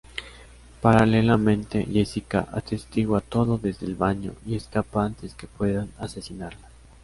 Paralelamente 0.81 1.85
Jessica 1.85 2.47
atestigua 2.51 3.21
todo 3.21 3.59
desde 3.59 3.85
el 3.85 3.93
baño 3.93 4.33
y 4.47 4.55
escapa 4.55 5.05
antes 5.05 5.35
que 5.35 5.45
puedan 5.45 5.91
asesinarla. 5.99 6.69